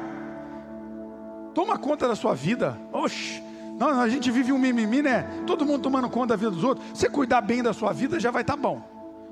Toma 1.54 1.78
conta 1.78 2.08
da 2.08 2.16
sua 2.16 2.34
vida. 2.34 2.78
Oxe, 2.92 3.42
não, 3.80 4.00
a 4.00 4.10
gente 4.10 4.30
vive 4.30 4.52
um 4.52 4.58
mimimi, 4.58 5.02
né? 5.02 5.28
Todo 5.46 5.66
mundo 5.66 5.84
tomando 5.84 6.10
conta 6.10 6.28
da 6.28 6.36
vida 6.36 6.52
dos 6.52 6.64
outros. 6.64 6.86
Você 6.94 7.10
cuidar 7.10 7.42
bem 7.42 7.64
da 7.64 7.74
sua 7.74 7.94
vida 7.94 8.20
já 8.20 8.32
vai 8.32 8.42
estar 8.42 8.56
tá 8.56 8.62
bom. 8.62 8.82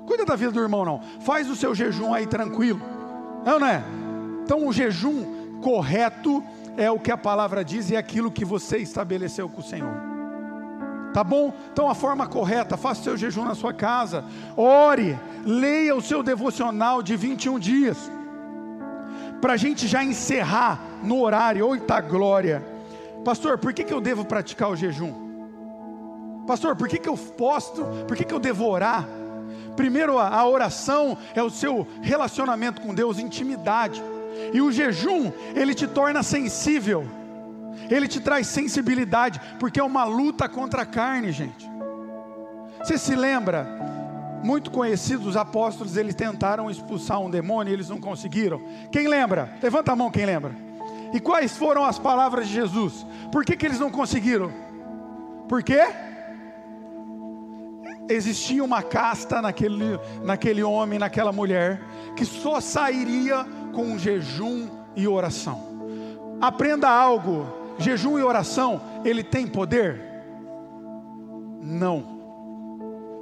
Cuida 0.06 0.24
da 0.24 0.36
vida 0.36 0.52
do 0.52 0.60
irmão, 0.60 0.84
não. 0.84 1.00
Faz 1.20 1.50
o 1.50 1.56
seu 1.56 1.74
jejum 1.74 2.14
aí 2.14 2.26
tranquilo. 2.26 2.80
Não, 3.44 3.58
não 3.58 3.66
é? 3.66 3.82
Então 4.44 4.66
o 4.66 4.72
jejum 4.72 5.60
correto 5.60 6.42
é 6.76 6.90
o 6.90 6.98
que 6.98 7.10
a 7.10 7.16
palavra 7.16 7.64
diz 7.64 7.90
e 7.90 7.96
é 7.96 7.98
aquilo 7.98 8.30
que 8.30 8.44
você 8.44 8.78
estabeleceu 8.78 9.48
com 9.48 9.60
o 9.60 9.64
Senhor. 9.64 10.15
Tá 11.16 11.24
bom? 11.24 11.50
Então 11.72 11.88
a 11.88 11.94
forma 11.94 12.26
correta, 12.26 12.76
faça 12.76 13.00
o 13.00 13.04
seu 13.04 13.16
jejum 13.16 13.42
na 13.42 13.54
sua 13.54 13.72
casa, 13.72 14.22
ore, 14.54 15.18
leia 15.46 15.96
o 15.96 16.02
seu 16.02 16.22
devocional 16.22 17.02
de 17.02 17.16
21 17.16 17.58
dias. 17.58 17.96
Para 19.40 19.54
a 19.54 19.56
gente 19.56 19.88
já 19.88 20.04
encerrar 20.04 20.78
no 21.02 21.22
horário, 21.22 21.66
oita 21.66 22.02
glória. 22.02 22.62
Pastor, 23.24 23.56
por 23.56 23.72
que, 23.72 23.82
que 23.82 23.94
eu 23.94 24.00
devo 24.02 24.26
praticar 24.26 24.68
o 24.68 24.76
jejum? 24.76 26.44
Pastor, 26.46 26.76
por 26.76 26.86
que, 26.86 26.98
que 26.98 27.08
eu 27.08 27.16
posto? 27.16 27.82
Por 28.06 28.14
que, 28.14 28.22
que 28.22 28.34
eu 28.34 28.38
devo 28.38 28.68
orar? 28.68 29.08
Primeiro, 29.74 30.18
a 30.18 30.46
oração 30.46 31.16
é 31.34 31.42
o 31.42 31.48
seu 31.48 31.88
relacionamento 32.02 32.82
com 32.82 32.94
Deus, 32.94 33.18
intimidade. 33.18 34.02
E 34.52 34.60
o 34.60 34.70
jejum, 34.70 35.32
ele 35.54 35.74
te 35.74 35.86
torna 35.86 36.22
sensível 36.22 37.08
ele 37.90 38.08
te 38.08 38.20
traz 38.20 38.46
sensibilidade, 38.46 39.40
porque 39.58 39.80
é 39.80 39.84
uma 39.84 40.04
luta 40.04 40.48
contra 40.48 40.82
a 40.82 40.86
carne, 40.86 41.32
gente. 41.32 41.68
Você 42.78 42.98
se 42.98 43.14
lembra? 43.14 43.66
Muito 44.42 44.70
conhecidos 44.70 45.26
os 45.26 45.36
apóstolos, 45.36 45.96
eles 45.96 46.14
tentaram 46.14 46.70
expulsar 46.70 47.20
um 47.20 47.30
demônio 47.30 47.70
e 47.70 47.74
eles 47.74 47.88
não 47.88 47.98
conseguiram. 47.98 48.60
Quem 48.92 49.08
lembra? 49.08 49.56
Levanta 49.62 49.92
a 49.92 49.96
mão 49.96 50.10
quem 50.10 50.24
lembra. 50.24 50.52
E 51.12 51.20
quais 51.20 51.56
foram 51.56 51.84
as 51.84 51.98
palavras 51.98 52.46
de 52.46 52.54
Jesus? 52.54 53.06
Por 53.32 53.44
que, 53.44 53.56
que 53.56 53.66
eles 53.66 53.80
não 53.80 53.90
conseguiram? 53.90 54.52
Por 55.48 55.62
quê? 55.62 55.82
Existia 58.08 58.62
uma 58.62 58.82
casta 58.82 59.42
naquele, 59.42 59.98
naquele 60.22 60.62
homem, 60.62 60.98
naquela 60.98 61.32
mulher, 61.32 61.80
que 62.14 62.24
só 62.24 62.60
sairia 62.60 63.44
com 63.72 63.98
jejum 63.98 64.68
e 64.94 65.08
oração. 65.08 65.60
Aprenda 66.40 66.88
algo 66.88 67.65
Jejum 67.78 68.18
e 68.18 68.22
oração, 68.22 68.80
ele 69.04 69.22
tem 69.22 69.46
poder? 69.46 70.00
Não. 71.60 72.16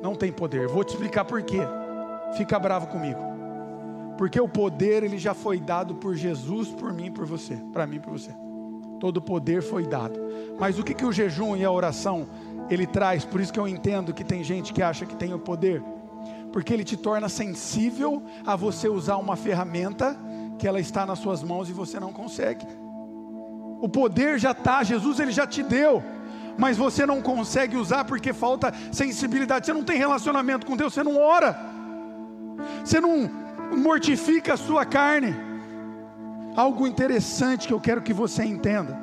Não 0.03 0.15
tem 0.15 0.31
poder. 0.31 0.69
Vou 0.69 0.85
te 0.85 0.91
explicar 0.91 1.25
por 1.25 1.43
quê. 1.43 1.61
Fica 2.37 2.59
bravo 2.59 2.87
comigo. 2.89 3.21
Porque 4.17 4.41
o 4.41 4.49
poder 4.49 5.03
ele 5.03 5.19
já 5.19 5.35
foi 5.35 5.59
dado 5.59 5.97
por 5.97 6.15
Jesus, 6.15 6.69
por 6.69 6.93
mim, 6.93 7.11
por 7.11 7.27
você, 7.27 7.57
para 7.73 7.87
mim, 7.87 7.99
por 7.99 8.13
você. 8.13 8.31
Todo 9.01 9.21
poder 9.21 9.63
foi 9.63 9.87
dado. 9.87 10.21
Mas 10.59 10.79
o 10.79 10.85
que 10.85 10.95
que 10.95 11.05
o 11.05 11.13
jejum 11.13 11.57
e 11.57 11.65
a 11.65 11.71
oração 11.71 12.27
ele 12.71 12.87
traz? 12.87 13.25
Por 13.25 13.41
isso 13.41 13.53
que 13.53 13.59
eu 13.59 13.67
entendo 13.67 14.15
que 14.15 14.23
tem 14.23 14.45
gente 14.45 14.73
que 14.73 14.83
acha 14.83 15.05
que 15.05 15.17
tem 15.17 15.35
o 15.35 15.39
poder. 15.39 15.83
Porque 16.53 16.73
ele 16.73 16.85
te 16.85 16.97
torna 16.97 17.29
sensível 17.29 18.23
a 18.47 18.55
você 18.55 18.89
usar 18.89 19.17
uma 19.17 19.37
ferramenta 19.37 20.17
que 20.59 20.69
ela 20.69 20.79
está 20.79 21.05
nas 21.05 21.19
suas 21.19 21.43
mãos 21.43 21.69
e 21.69 21.73
você 21.73 21.99
não 21.99 22.13
consegue. 22.13 22.65
O 23.85 23.89
poder 23.89 24.39
já 24.39 24.53
está, 24.53 24.83
Jesus 24.83 25.21
ele 25.21 25.31
já 25.31 25.47
te 25.47 25.63
deu, 25.63 26.03
mas 26.57 26.79
você 26.79 27.05
não 27.05 27.21
consegue 27.21 27.77
usar 27.77 28.07
porque 28.07 28.33
falta 28.33 28.73
sensibilidade. 28.91 29.67
Você 29.67 29.75
não 29.75 29.85
tem 29.85 29.99
relacionamento 29.99 30.65
com 30.65 30.75
Deus, 30.75 30.95
você 30.95 31.03
não 31.03 31.19
ora, 31.21 31.55
você 32.83 32.99
não 32.99 33.31
mortifica 33.77 34.55
a 34.55 34.57
sua 34.57 34.87
carne. 34.87 35.37
algo 36.57 36.87
interessante 36.87 37.69
que 37.69 37.75
eu 37.75 37.81
quero 37.81 38.01
que 38.01 38.15
você 38.15 38.43
entenda. 38.43 38.99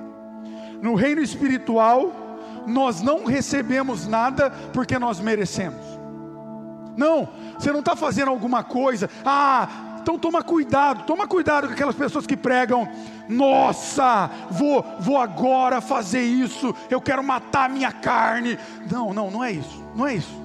No 0.81 0.95
reino 0.95 1.21
espiritual, 1.21 2.11
nós 2.65 3.03
não 3.03 3.23
recebemos 3.23 4.07
nada 4.07 4.49
porque 4.73 4.97
nós 4.97 5.19
merecemos. 5.19 5.85
Não, 6.97 7.29
você 7.59 7.71
não 7.71 7.81
está 7.81 7.95
fazendo 7.95 8.29
alguma 8.29 8.63
coisa, 8.63 9.07
ah, 9.23 9.90
então 10.01 10.17
toma 10.17 10.43
cuidado, 10.43 11.05
toma 11.05 11.27
cuidado 11.27 11.67
com 11.67 11.73
aquelas 11.73 11.95
pessoas 11.95 12.25
que 12.25 12.35
pregam, 12.35 12.89
nossa, 13.29 14.29
vou, 14.49 14.83
vou 14.99 15.17
agora 15.17 15.79
fazer 15.79 16.23
isso, 16.23 16.75
eu 16.89 16.99
quero 16.99 17.23
matar 17.23 17.69
minha 17.69 17.91
carne. 17.91 18.57
Não, 18.89 19.13
não, 19.13 19.29
não 19.29 19.43
é 19.43 19.51
isso, 19.51 19.83
não 19.95 20.07
é 20.07 20.15
isso. 20.15 20.41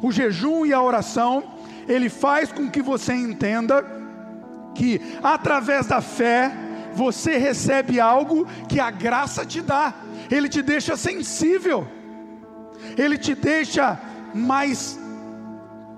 O 0.00 0.10
jejum 0.10 0.64
e 0.64 0.72
a 0.72 0.80
oração, 0.80 1.44
ele 1.86 2.08
faz 2.08 2.50
com 2.50 2.70
que 2.70 2.82
você 2.82 3.14
entenda 3.14 3.84
que 4.74 5.00
através 5.22 5.86
da 5.86 6.00
fé 6.00 6.52
você 6.94 7.36
recebe 7.36 8.00
algo 8.00 8.46
que 8.68 8.80
a 8.80 8.90
graça 8.90 9.44
te 9.44 9.60
dá. 9.60 9.94
Ele 10.30 10.48
te 10.48 10.62
deixa 10.62 10.96
sensível. 10.96 11.86
Ele 12.96 13.18
te 13.18 13.34
deixa 13.34 13.98
mais 14.34 14.98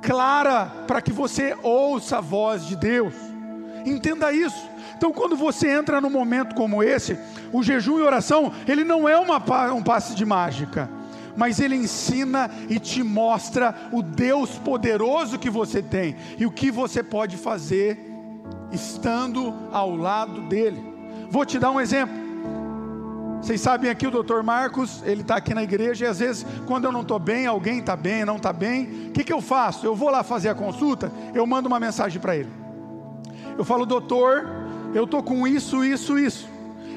clara 0.02 0.66
para 0.86 1.00
que 1.00 1.12
você 1.12 1.56
ouça 1.62 2.18
a 2.18 2.20
voz 2.20 2.66
de 2.66 2.76
Deus. 2.76 3.14
Entenda 3.84 4.32
isso. 4.32 4.68
Então, 4.96 5.12
quando 5.12 5.34
você 5.34 5.70
entra 5.70 6.00
num 6.00 6.10
momento 6.10 6.54
como 6.54 6.82
esse, 6.82 7.18
o 7.52 7.62
jejum 7.62 7.98
e 7.98 8.02
oração, 8.02 8.52
ele 8.68 8.84
não 8.84 9.08
é 9.08 9.16
uma, 9.16 9.38
um 9.72 9.82
passe 9.82 10.14
de 10.14 10.26
mágica, 10.26 10.90
mas 11.36 11.58
ele 11.58 11.74
ensina 11.74 12.50
e 12.68 12.78
te 12.78 13.02
mostra 13.02 13.74
o 13.92 14.02
Deus 14.02 14.50
poderoso 14.58 15.38
que 15.38 15.48
você 15.48 15.82
tem 15.82 16.16
e 16.38 16.44
o 16.44 16.50
que 16.50 16.70
você 16.70 17.02
pode 17.02 17.38
fazer 17.38 17.98
estando 18.70 19.54
ao 19.72 19.96
lado 19.96 20.42
dele. 20.42 20.84
Vou 21.30 21.46
te 21.46 21.58
dar 21.58 21.70
um 21.70 21.80
exemplo. 21.80 22.29
Vocês 23.40 23.60
sabem 23.60 23.90
aqui 23.90 24.06
o 24.06 24.10
doutor 24.10 24.42
Marcos, 24.42 25.02
ele 25.04 25.22
está 25.22 25.36
aqui 25.36 25.54
na 25.54 25.62
igreja 25.62 26.04
e 26.04 26.08
às 26.08 26.18
vezes, 26.18 26.46
quando 26.66 26.84
eu 26.84 26.92
não 26.92 27.00
estou 27.00 27.18
bem, 27.18 27.46
alguém 27.46 27.78
está 27.78 27.96
bem, 27.96 28.24
não 28.24 28.36
está 28.36 28.52
bem, 28.52 29.08
o 29.08 29.12
que, 29.12 29.24
que 29.24 29.32
eu 29.32 29.40
faço? 29.40 29.86
Eu 29.86 29.94
vou 29.94 30.10
lá 30.10 30.22
fazer 30.22 30.50
a 30.50 30.54
consulta, 30.54 31.10
eu 31.34 31.46
mando 31.46 31.66
uma 31.66 31.80
mensagem 31.80 32.20
para 32.20 32.36
ele. 32.36 32.50
Eu 33.56 33.64
falo, 33.64 33.86
doutor, 33.86 34.46
eu 34.94 35.04
estou 35.04 35.22
com 35.22 35.46
isso, 35.46 35.82
isso, 35.82 36.18
isso. 36.18 36.48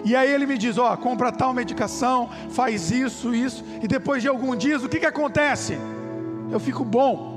E 0.04 0.16
aí 0.16 0.30
ele 0.30 0.46
me 0.46 0.58
diz: 0.58 0.78
Ó, 0.78 0.96
compra 0.98 1.32
tal 1.32 1.54
medicação, 1.54 2.30
faz 2.50 2.92
isso, 2.92 3.34
isso. 3.34 3.64
E 3.82 3.88
depois 3.88 4.22
de 4.22 4.28
alguns 4.28 4.58
dias, 4.58 4.84
o 4.84 4.90
que, 4.90 5.00
que 5.00 5.06
acontece? 5.06 5.78
Eu 6.52 6.60
fico 6.60 6.84
bom. 6.84 7.32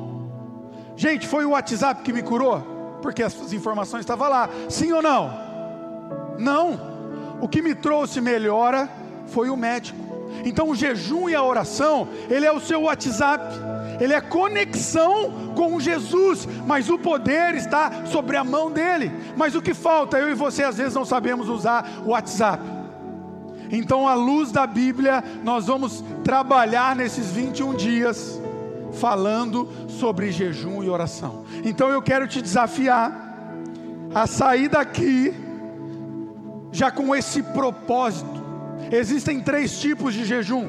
Gente, 0.96 1.28
foi 1.28 1.44
o 1.44 1.50
WhatsApp 1.50 2.02
que 2.02 2.12
me 2.12 2.22
curou? 2.22 2.98
Porque 3.00 3.22
as 3.22 3.52
informações 3.52 4.00
estavam 4.00 4.28
lá. 4.28 4.48
Sim 4.68 4.92
ou 4.92 5.02
não? 5.02 5.30
Não. 6.38 6.95
O 7.40 7.48
que 7.48 7.62
me 7.62 7.74
trouxe 7.74 8.20
melhora 8.20 8.88
foi 9.26 9.50
o 9.50 9.56
médico. 9.56 9.98
Então 10.44 10.70
o 10.70 10.74
jejum 10.74 11.28
e 11.28 11.34
a 11.34 11.42
oração, 11.42 12.08
ele 12.30 12.46
é 12.46 12.52
o 12.52 12.60
seu 12.60 12.82
WhatsApp, 12.82 13.44
ele 14.00 14.12
é 14.12 14.20
conexão 14.20 15.52
com 15.54 15.80
Jesus, 15.80 16.46
mas 16.66 16.88
o 16.88 16.98
poder 16.98 17.54
está 17.54 18.06
sobre 18.06 18.36
a 18.36 18.44
mão 18.44 18.70
dele. 18.70 19.10
Mas 19.36 19.54
o 19.54 19.62
que 19.62 19.74
falta? 19.74 20.18
Eu 20.18 20.30
e 20.30 20.34
você 20.34 20.62
às 20.62 20.76
vezes 20.76 20.94
não 20.94 21.04
sabemos 21.04 21.48
usar 21.48 22.02
o 22.04 22.10
WhatsApp. 22.10 22.62
Então, 23.70 24.06
à 24.06 24.14
luz 24.14 24.52
da 24.52 24.64
Bíblia, 24.66 25.24
nós 25.42 25.66
vamos 25.66 26.04
trabalhar 26.22 26.94
nesses 26.94 27.32
21 27.32 27.74
dias 27.74 28.40
falando 28.92 29.68
sobre 29.88 30.30
jejum 30.30 30.82
e 30.82 30.88
oração. 30.88 31.44
Então 31.64 31.88
eu 31.88 32.00
quero 32.00 32.26
te 32.26 32.40
desafiar 32.40 33.12
a 34.14 34.26
sair 34.26 34.68
daqui 34.68 35.34
já 36.76 36.90
com 36.90 37.16
esse 37.16 37.42
propósito. 37.42 38.44
Existem 38.92 39.40
três 39.40 39.80
tipos 39.80 40.12
de 40.12 40.26
jejum. 40.26 40.68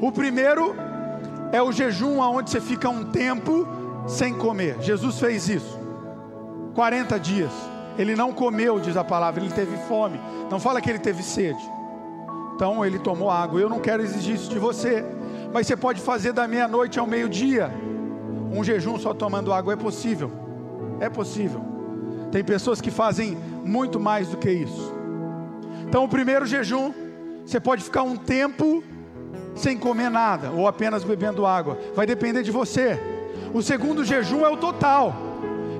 O 0.00 0.10
primeiro 0.10 0.74
é 1.52 1.62
o 1.62 1.70
jejum 1.70 2.18
onde 2.18 2.48
você 2.48 2.62
fica 2.62 2.88
um 2.88 3.04
tempo 3.04 3.68
sem 4.08 4.32
comer. 4.32 4.80
Jesus 4.80 5.18
fez 5.20 5.46
isso. 5.50 5.78
40 6.74 7.20
dias. 7.20 7.52
Ele 7.98 8.16
não 8.16 8.32
comeu, 8.32 8.80
diz 8.80 8.96
a 8.96 9.04
palavra, 9.04 9.44
ele 9.44 9.52
teve 9.52 9.76
fome. 9.86 10.18
Não 10.50 10.58
fala 10.58 10.80
que 10.80 10.88
ele 10.88 10.98
teve 10.98 11.22
sede. 11.22 11.62
Então 12.54 12.82
ele 12.82 12.98
tomou 12.98 13.30
água. 13.30 13.60
Eu 13.60 13.68
não 13.68 13.80
quero 13.80 14.02
exigir 14.02 14.36
isso 14.36 14.48
de 14.48 14.58
você, 14.58 15.04
mas 15.52 15.66
você 15.66 15.76
pode 15.76 16.00
fazer 16.00 16.32
da 16.32 16.48
meia-noite 16.48 16.98
ao 16.98 17.06
meio-dia. 17.06 17.70
Um 18.50 18.64
jejum 18.64 18.98
só 18.98 19.12
tomando 19.12 19.52
água 19.52 19.74
é 19.74 19.76
possível. 19.76 20.32
É 21.00 21.10
possível. 21.10 21.60
Tem 22.32 22.42
pessoas 22.42 22.80
que 22.80 22.90
fazem 22.90 23.36
muito 23.62 24.00
mais 24.00 24.28
do 24.28 24.38
que 24.38 24.50
isso. 24.50 25.03
Então, 25.94 26.02
o 26.02 26.08
primeiro 26.08 26.44
jejum, 26.44 26.92
você 27.46 27.60
pode 27.60 27.84
ficar 27.84 28.02
um 28.02 28.16
tempo 28.16 28.82
sem 29.54 29.78
comer 29.78 30.10
nada 30.10 30.50
ou 30.50 30.66
apenas 30.66 31.04
bebendo 31.04 31.46
água, 31.46 31.78
vai 31.94 32.04
depender 32.04 32.42
de 32.42 32.50
você. 32.50 32.98
O 33.52 33.62
segundo 33.62 34.04
jejum 34.04 34.44
é 34.44 34.48
o 34.48 34.56
total, 34.56 35.14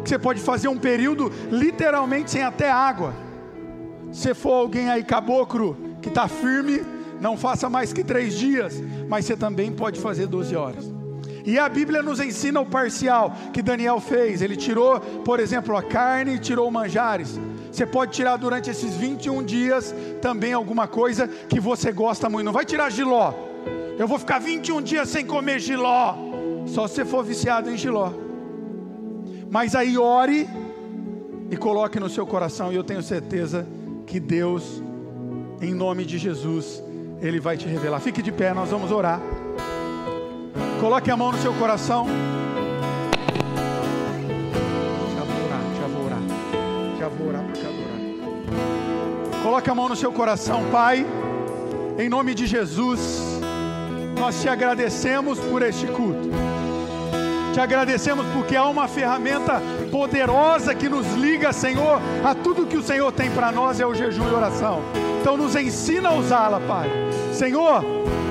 que 0.05 0.09
você 0.09 0.17
pode 0.17 0.41
fazer 0.41 0.69
um 0.69 0.79
período 0.79 1.33
literalmente 1.51 2.31
sem 2.31 2.45
até 2.45 2.71
água. 2.71 3.13
Se 4.13 4.33
for 4.35 4.53
alguém 4.53 4.89
aí 4.89 5.03
caboclo 5.03 5.77
que 6.01 6.09
está 6.09 6.29
firme, 6.29 6.81
não 7.21 7.37
faça 7.37 7.69
mais 7.69 7.93
que 7.93 8.05
três 8.05 8.39
dias, 8.39 8.81
mas 9.09 9.25
você 9.25 9.37
também 9.37 9.73
pode 9.73 9.99
fazer 9.99 10.29
12 10.29 10.55
horas. 10.55 10.94
E 11.45 11.59
a 11.59 11.69
Bíblia 11.69 12.03
nos 12.03 12.21
ensina 12.21 12.59
o 12.61 12.67
parcial 12.67 13.35
que 13.53 13.61
Daniel 13.61 14.01
fez. 14.01 14.41
Ele 14.41 14.57
tirou, 14.57 14.99
por 14.99 15.39
exemplo, 15.39 15.77
a 15.77 15.83
carne 15.83 16.37
e 16.37 16.39
tirou 16.39 16.71
manjares. 16.71 17.39
Você 17.71 17.85
pode 17.85 18.13
tirar 18.13 18.37
durante 18.39 18.71
esses 18.71 18.97
21 18.97 19.43
dias 19.45 19.95
também 20.23 20.55
alguma 20.55 20.89
coisa 20.89 21.29
que 21.29 21.61
você 21.61 21.93
gosta 21.93 22.31
muito. 22.31 22.47
Não 22.47 22.53
vai 22.53 22.65
tirar 22.65 22.91
giló. 22.91 23.35
Eu 23.99 24.09
vou 24.09 24.19
ficar 24.19 24.39
21 24.39 24.81
dias 24.81 25.09
sem 25.09 25.27
comer 25.27 25.61
giló. 25.61 26.17
Só 26.67 26.89
se 26.89 26.95
você 26.95 27.05
for 27.05 27.23
viciado 27.23 27.71
em 27.71 27.77
giló. 27.77 28.11
Mas 29.51 29.75
aí 29.75 29.99
ore 29.99 30.49
e 31.51 31.57
coloque 31.57 32.01
no 32.01 32.09
seu 32.09 32.27
coração, 32.27 32.73
e 32.73 32.77
eu 32.77 32.83
tenho 32.83 33.03
certeza 33.03 33.67
que 34.07 34.19
Deus, 34.19 34.83
em 35.61 35.75
nome 35.75 36.05
de 36.05 36.17
Jesus, 36.17 36.83
Ele 37.21 37.39
vai 37.39 37.57
te 37.57 37.69
revelar. 37.69 38.01
Fique 38.01 38.23
de 38.23 38.33
pé, 38.33 38.55
nós 38.55 38.71
vamos 38.71 38.91
orar. 38.91 39.21
Coloque 40.81 41.11
a 41.11 41.17
mão 41.17 41.33
no 41.33 41.39
seu 41.39 41.53
coração. 41.55 42.07
vou 47.17 47.29
orar 47.29 47.43
porque 47.43 47.61
adorar. 47.61 49.43
Coloque 49.43 49.71
a 49.71 49.75
mão 49.75 49.89
no 49.89 49.97
seu 49.97 50.13
coração, 50.13 50.65
Pai. 50.71 51.07
Em 51.99 52.09
nome 52.09 52.35
de 52.35 52.47
Jesus, 52.47 53.41
nós 54.19 54.41
te 54.41 54.49
agradecemos 54.49 55.39
por 55.39 55.63
este 55.63 55.87
culto. 55.87 56.31
Te 57.53 57.61
agradecemos 57.61 58.27
porque 58.35 58.57
há 58.57 58.67
uma 58.67 58.89
ferramenta 58.89 59.63
poderosa 59.93 60.75
que 60.75 60.89
nos 60.89 61.07
liga, 61.15 61.53
Senhor, 61.53 62.01
a 62.25 62.35
tudo 62.35 62.67
que 62.67 62.77
o 62.77 62.83
Senhor 62.83 63.13
tem 63.13 63.31
para 63.31 63.53
nós 63.53 63.79
é 63.79 63.87
o 63.87 63.95
jejum 63.95 64.29
e 64.29 64.35
oração. 64.35 64.81
Então 65.21 65.37
nos 65.37 65.55
ensina 65.55 66.09
a 66.09 66.15
usá-la, 66.15 66.59
Pai. 66.61 66.91
Senhor, 67.33 67.85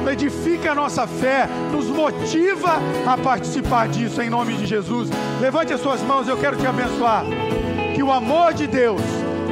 edifica 0.10 0.72
a 0.72 0.76
nossa 0.76 1.08
fé, 1.08 1.48
nos 1.72 1.88
motiva 1.88 2.80
a 3.06 3.18
participar 3.18 3.88
disso 3.88 4.22
em 4.22 4.30
nome 4.30 4.54
de 4.54 4.66
Jesus. 4.66 5.10
Levante 5.40 5.74
as 5.74 5.82
suas 5.82 6.02
mãos, 6.02 6.28
eu 6.28 6.38
quero 6.38 6.58
te 6.58 6.66
abençoar 6.66 7.26
que 7.96 8.04
o 8.04 8.12
amor 8.12 8.54
de 8.54 8.68
Deus, 8.68 9.02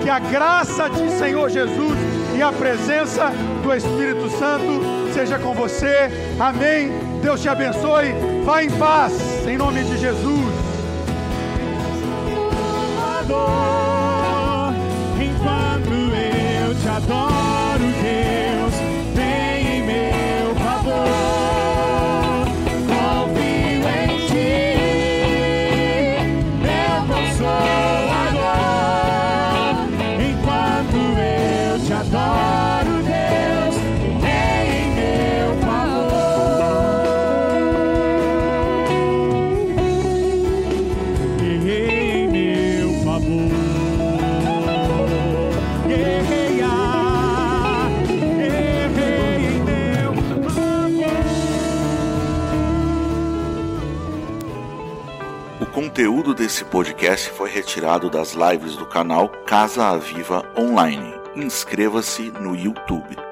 que 0.01 0.09
a 0.09 0.19
graça 0.19 0.89
de 0.89 1.09
Senhor 1.11 1.49
Jesus 1.49 1.97
e 2.35 2.41
a 2.41 2.51
presença 2.51 3.31
do 3.63 3.73
Espírito 3.73 4.29
Santo 4.31 4.81
seja 5.13 5.37
com 5.37 5.53
você. 5.53 6.09
Amém. 6.39 6.91
Deus 7.21 7.41
te 7.41 7.49
abençoe. 7.49 8.13
Vá 8.43 8.63
em 8.63 8.69
paz, 8.71 9.13
em 9.47 9.57
nome 9.57 9.83
de 9.83 9.97
Jesus. 9.97 10.71
Conteúdo 56.01 56.33
desse 56.33 56.65
podcast 56.65 57.29
foi 57.29 57.47
retirado 57.47 58.09
das 58.09 58.33
lives 58.33 58.75
do 58.75 58.87
canal 58.87 59.29
Casa 59.45 59.85
Aviva 59.85 60.43
Online. 60.57 61.13
Inscreva-se 61.35 62.31
no 62.31 62.55
YouTube. 62.55 63.30